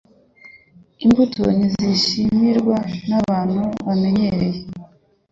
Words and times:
Imbuto 1.05 1.43
ntizishimirwa 1.57 2.77
na 3.09 3.19
bantu 3.27 3.63
bamenyereye 3.85 4.59